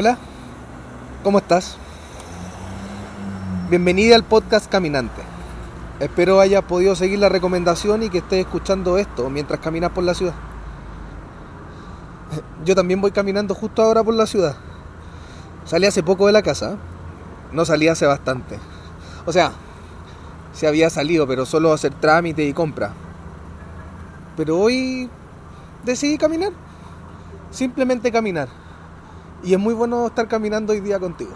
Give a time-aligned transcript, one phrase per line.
[0.00, 0.16] Hola,
[1.24, 1.76] ¿cómo estás?
[3.68, 5.22] Bienvenida al podcast Caminante.
[5.98, 10.14] Espero haya podido seguir la recomendación y que estés escuchando esto mientras caminas por la
[10.14, 10.34] ciudad.
[12.64, 14.54] Yo también voy caminando justo ahora por la ciudad.
[15.64, 16.76] Salí hace poco de la casa.
[17.50, 18.56] No salí hace bastante.
[19.26, 19.50] O sea,
[20.52, 22.92] se había salido, pero solo a hacer trámite y compra.
[24.36, 25.10] Pero hoy
[25.84, 26.52] decidí caminar.
[27.50, 28.67] Simplemente caminar.
[29.42, 31.32] Y es muy bueno estar caminando hoy día contigo.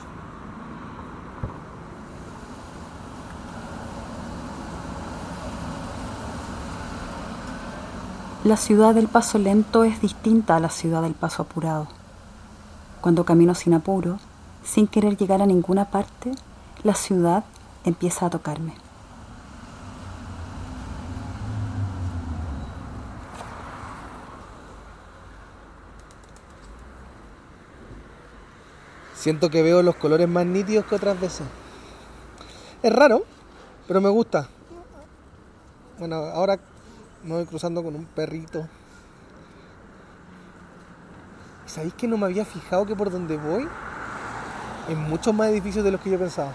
[8.44, 11.86] La ciudad del paso lento es distinta a la ciudad del paso apurado.
[13.00, 14.18] Cuando camino sin apuro,
[14.64, 16.32] sin querer llegar a ninguna parte,
[16.82, 17.44] la ciudad
[17.84, 18.81] empieza a tocarme.
[29.22, 31.46] Siento que veo los colores más nítidos que otras veces.
[32.82, 33.22] Es raro,
[33.86, 34.48] pero me gusta.
[35.96, 36.58] Bueno, ahora
[37.22, 38.66] me voy cruzando con un perrito.
[41.66, 43.68] ¿Sabéis que no me había fijado que por donde voy
[44.88, 46.50] hay muchos más edificios de los que yo pensaba?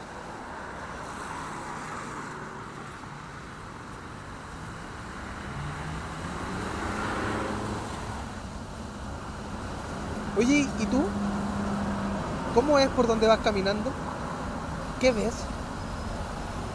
[10.38, 11.02] Oye, ¿y tú?
[12.58, 13.92] ¿Cómo es por donde vas caminando?
[15.00, 15.36] ¿Qué ves?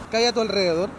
[0.09, 0.89] ¿Qué hay a tu alrededor?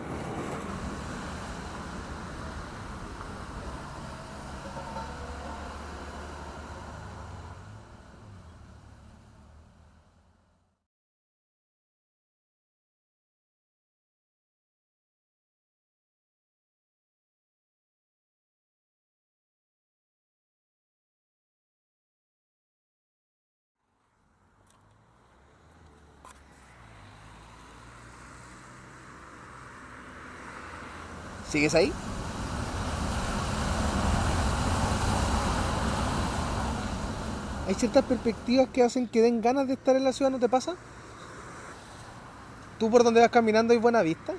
[31.55, 31.93] ¿Sigues ahí?
[37.69, 40.49] Hay ciertas perspectivas que hacen que den ganas de estar en la ciudad, ¿no te
[40.49, 40.75] pasa?
[42.81, 44.33] ¿Tú por donde vas caminando hay buena vista?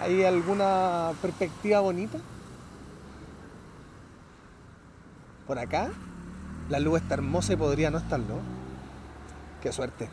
[0.00, 2.18] ¿Hay alguna perspectiva bonita?
[5.46, 5.88] Por acá,
[6.68, 8.40] la luz está hermosa y podría no estarlo.
[9.62, 10.08] Qué suerte.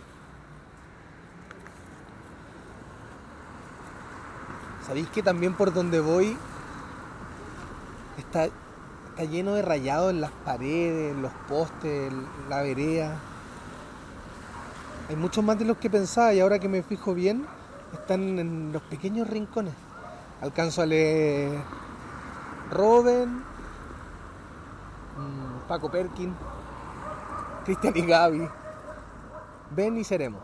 [4.85, 6.38] ¿Sabéis que también por donde voy
[8.18, 8.50] está,
[9.25, 13.18] lleno de rayados en las paredes, en los postes, en la vereda?
[15.09, 17.47] Hay muchos más de los que pensaba y ahora que me fijo bien,
[17.94, 19.74] están en los pequeños rincones.
[20.41, 21.51] Alcanzo a leer
[22.69, 23.38] Robin,
[25.18, 26.31] mm, Paco Perkin,
[27.63, 28.47] Cristian y Gaby.
[29.72, 30.44] Ven y seremos.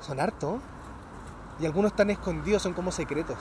[0.00, 0.60] Son harto.
[1.60, 3.36] Y algunos están escondidos, son como secretos.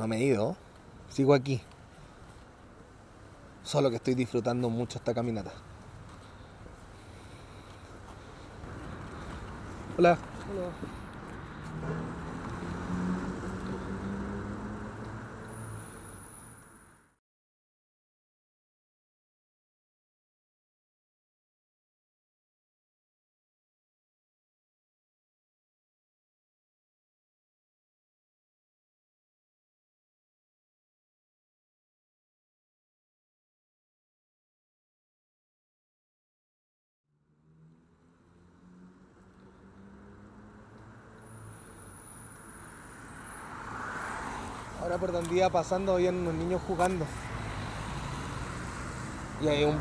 [0.00, 0.56] No me he ido.
[1.10, 1.60] Sigo aquí.
[3.62, 5.52] Solo que estoy disfrutando mucho esta caminata.
[9.98, 10.16] Hola.
[10.50, 10.99] Hola.
[44.90, 47.06] Ahora por donde iba pasando habían unos niños jugando.
[49.40, 49.78] Y hay un.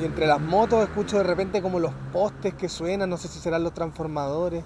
[0.00, 3.38] Y entre las motos escucho de repente como los postes que suenan, no sé si
[3.38, 4.64] serán los transformadores.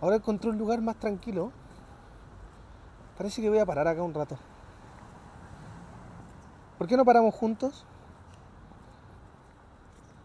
[0.00, 1.52] Ahora encontré un lugar más tranquilo.
[3.16, 4.36] Parece que voy a parar acá un rato.
[6.76, 7.86] ¿Por qué no paramos juntos?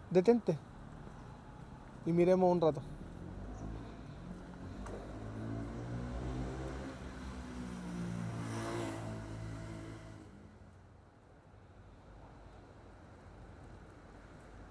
[0.10, 0.58] Detente.
[2.08, 2.82] Y miremos un rato.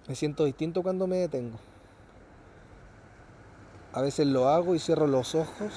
[0.09, 1.59] Me siento distinto cuando me detengo.
[3.93, 5.73] A veces lo hago y cierro los ojos.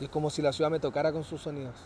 [0.00, 1.76] Y es como si la ciudad me tocara con sus sonidos.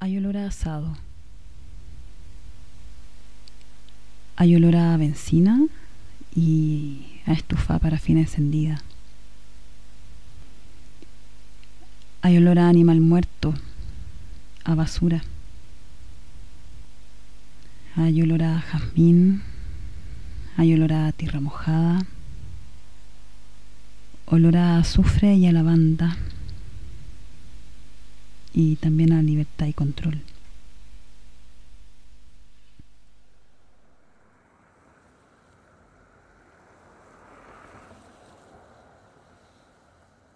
[0.00, 0.96] Hay olor a asado.
[4.36, 5.60] Hay olor a benzina
[6.32, 8.80] y a estufa parafina encendida.
[12.22, 13.54] Hay olor a animal muerto,
[14.62, 15.24] a basura.
[17.96, 19.42] Hay olor a jazmín,
[20.56, 22.06] hay olor a tierra mojada,
[24.26, 26.16] olor a azufre y a lavanda
[28.52, 30.22] y también a libertad y control.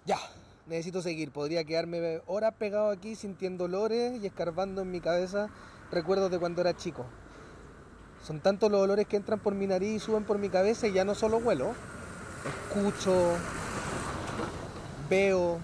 [0.04, 0.18] Ya,
[0.66, 1.30] necesito seguir.
[1.30, 5.48] Podría quedarme horas pegado aquí sintiendo olores y escarbando en mi cabeza
[5.90, 7.06] recuerdos de cuando era chico.
[8.24, 10.92] Son tantos los olores que entran por mi nariz y suben por mi cabeza y
[10.92, 11.74] ya no solo huelo.
[12.68, 13.36] Escucho,
[15.08, 15.60] veo,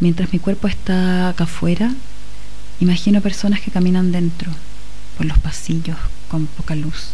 [0.00, 1.92] Mientras mi cuerpo está acá afuera,
[2.78, 4.52] imagino personas que caminan dentro,
[5.16, 5.96] por los pasillos,
[6.28, 7.10] con poca luz.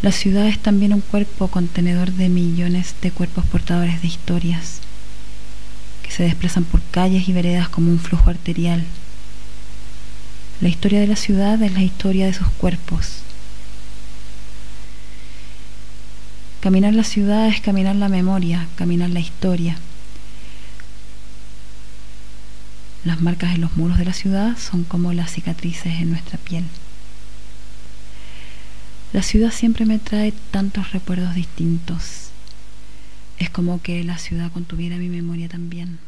[0.00, 4.80] La ciudad es también un cuerpo contenedor de millones de cuerpos portadores de historias,
[6.02, 8.82] que se desplazan por calles y veredas como un flujo arterial.
[10.60, 13.18] La historia de la ciudad es la historia de sus cuerpos.
[16.60, 19.76] Caminar la ciudad es caminar la memoria, caminar la historia.
[23.04, 26.64] Las marcas en los muros de la ciudad son como las cicatrices en nuestra piel.
[29.12, 32.30] La ciudad siempre me trae tantos recuerdos distintos.
[33.38, 35.98] Es como que la ciudad contuviera mi memoria también.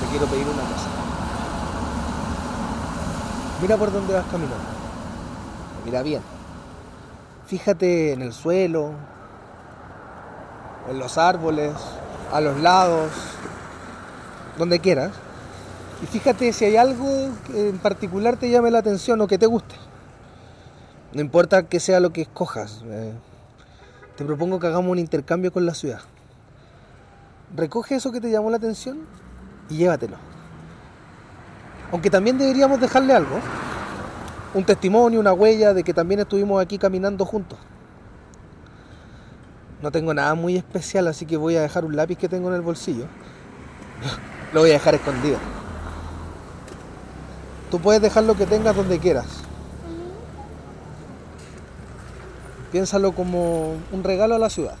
[0.00, 0.88] Te quiero pedir una cosa.
[3.60, 4.56] Mira por dónde vas caminando.
[5.84, 6.37] Mira bien.
[7.48, 8.92] Fíjate en el suelo,
[10.90, 11.72] en los árboles,
[12.30, 13.10] a los lados,
[14.58, 15.12] donde quieras.
[16.02, 19.46] Y fíjate si hay algo que en particular te llame la atención o que te
[19.46, 19.76] guste.
[21.14, 22.82] No importa que sea lo que escojas.
[22.84, 23.14] Eh,
[24.16, 26.00] te propongo que hagamos un intercambio con la ciudad.
[27.56, 28.98] Recoge eso que te llamó la atención
[29.70, 30.18] y llévatelo.
[31.92, 33.40] Aunque también deberíamos dejarle algo
[34.54, 37.58] un testimonio, una huella de que también estuvimos aquí caminando juntos.
[39.82, 42.54] No tengo nada muy especial, así que voy a dejar un lápiz que tengo en
[42.54, 43.04] el bolsillo.
[44.52, 45.38] Lo voy a dejar escondido.
[47.70, 49.26] Tú puedes dejar lo que tengas donde quieras.
[52.72, 54.76] Piénsalo como un regalo a la ciudad.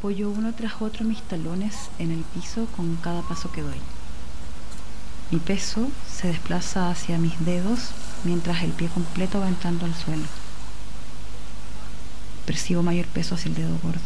[0.00, 3.76] Apoyo uno tras otro mis talones en el piso con cada paso que doy.
[5.30, 7.90] Mi peso se desplaza hacia mis dedos
[8.24, 10.24] mientras el pie completo va entrando al suelo.
[12.46, 14.00] Percibo mayor peso hacia el dedo gordo,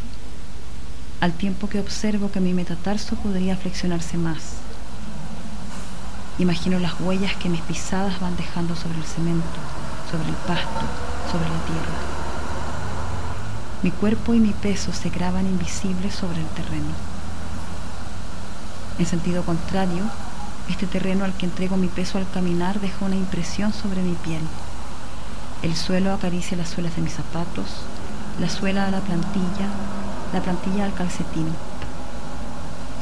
[1.20, 4.54] al tiempo que observo que mi metatarso podría flexionarse más.
[6.40, 9.60] Imagino las huellas que mis pisadas van dejando sobre el cemento,
[10.10, 10.86] sobre el pasto,
[11.30, 12.23] sobre la tierra.
[13.84, 16.88] Mi cuerpo y mi peso se graban invisibles sobre el terreno.
[18.98, 20.04] En sentido contrario,
[20.70, 24.40] Este terreno al que entrego mi peso al caminar deja una impresión sobre mi piel.
[25.62, 27.66] El suelo acaricia las suelas de mis zapatos,
[28.40, 29.68] la suela a la plantilla,
[30.32, 31.48] la plantilla al calcetín.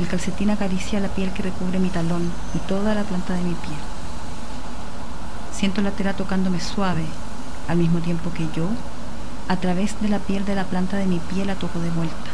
[0.01, 3.55] El calcetín acaricia la piel que recubre mi talón y toda la planta de mi
[3.55, 3.79] piel.
[5.55, 7.05] Siento la tela tocándome suave,
[7.69, 8.67] al mismo tiempo que yo,
[9.49, 12.31] a través de la piel de la planta de mi piel la toco de vuelta.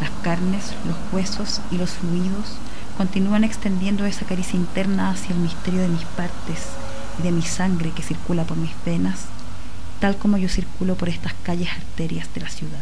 [0.00, 2.56] Las carnes, los huesos y los fluidos
[2.96, 6.68] continúan extendiendo esa caricia interna hacia el misterio de mis partes
[7.18, 9.26] y de mi sangre que circula por mis venas,
[10.00, 12.80] tal como yo circulo por estas calles arterias de la ciudad.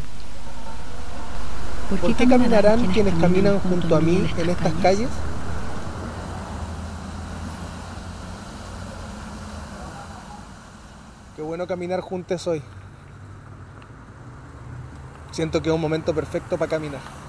[2.00, 5.08] ¿Por qué, caminarán quienes, caminan junto a mí en estas, calles?
[11.36, 12.62] Qué bueno caminar juntos hoy.
[15.32, 17.21] Siento que es un momento perfecto para caminar.